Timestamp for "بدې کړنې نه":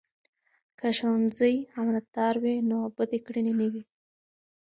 2.95-3.67